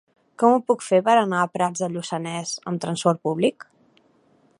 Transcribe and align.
Com 0.43 0.53
ho 0.53 0.61
puc 0.69 0.85
fer 0.85 1.01
per 1.09 1.13
anar 1.19 1.41
a 1.41 1.51
Prats 1.57 1.83
de 1.85 1.89
Lluçanès 1.97 2.55
amb 2.73 2.83
trasport 2.87 3.21
públic? 3.29 3.67